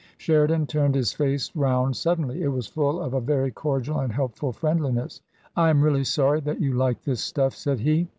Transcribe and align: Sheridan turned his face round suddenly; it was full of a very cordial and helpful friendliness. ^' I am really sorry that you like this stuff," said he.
Sheridan 0.17 0.65
turned 0.65 0.95
his 0.95 1.13
face 1.13 1.51
round 1.55 1.95
suddenly; 1.95 2.41
it 2.41 2.47
was 2.47 2.65
full 2.65 2.99
of 2.99 3.13
a 3.13 3.21
very 3.21 3.51
cordial 3.51 3.99
and 3.99 4.11
helpful 4.11 4.51
friendliness. 4.51 5.21
^' 5.47 5.49
I 5.55 5.69
am 5.69 5.83
really 5.83 6.05
sorry 6.05 6.39
that 6.41 6.59
you 6.59 6.73
like 6.73 7.03
this 7.03 7.21
stuff," 7.23 7.53
said 7.53 7.81
he. 7.81 8.09